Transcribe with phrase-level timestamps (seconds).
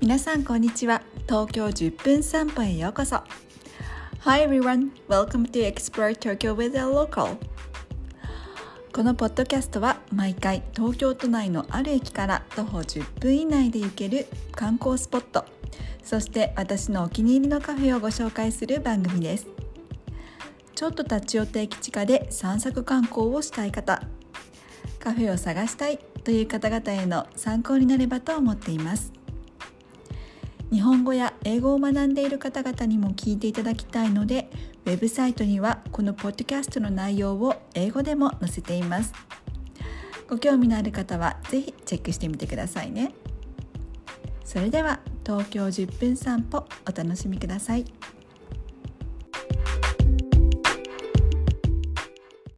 [0.00, 1.02] 皆さんこんにちは。
[1.26, 3.16] 東京10分散歩へようこそ。
[4.20, 7.36] Hi everyone, welcome to Explore Tokyo with a local.
[8.94, 15.44] このポッドキャストは毎回東京都内のある駅から徒歩10分以内で行ける観光スポット。
[16.04, 19.48] そして私のお気に入りのカフェをご紹介する番組です。
[20.76, 24.00] ちょっと立ち寄った駅地下で散策観光をしたい方。
[25.00, 29.17] カフェを探したいという方々への参考になればと思っています。
[30.70, 34.50] 日本語や英語を学んでいる方々にも聞いていただきたいので
[34.84, 39.12] ウェブサイトにはこのポッドキャストの内容を英語でも載せています
[40.28, 43.14] ご興味のある方は是非チェックしてみてくださいね
[44.44, 47.84] それでは東京10分散歩お楽しみください。